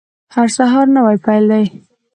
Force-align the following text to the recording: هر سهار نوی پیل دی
هر 0.35 0.47
سهار 0.57 0.85
نوی 0.95 1.17
پیل 1.25 1.43
دی 1.51 1.63